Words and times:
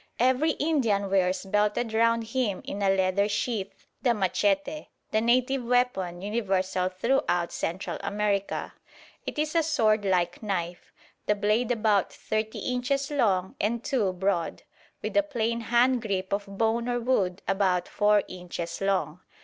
Every 0.17 0.53
Indian 0.53 1.11
wears 1.11 1.45
belted 1.45 1.93
round 1.93 2.23
him 2.29 2.63
in 2.65 2.81
a 2.81 2.89
leather 2.89 3.29
sheath 3.29 3.85
the 4.01 4.15
machete, 4.15 4.87
the 5.11 5.21
native 5.21 5.63
weapon 5.63 6.23
universal 6.23 6.89
throughout 6.89 7.51
Central 7.51 7.99
America. 8.01 8.73
It 9.27 9.37
is 9.37 9.53
a 9.53 9.61
sword 9.61 10.03
like 10.03 10.41
knife, 10.41 10.91
the 11.27 11.35
blade 11.35 11.69
about 11.71 12.11
thirty 12.11 12.57
inches 12.57 13.11
long 13.11 13.53
and 13.61 13.83
two 13.83 14.11
broad, 14.13 14.63
with 15.03 15.15
a 15.15 15.21
plain 15.21 15.61
hand 15.61 16.01
grip 16.01 16.33
of 16.33 16.45
bone 16.47 16.89
or 16.89 16.99
wood 16.99 17.43
about 17.47 17.87
four 17.87 18.23
inches 18.27 18.81
long. 18.81 19.19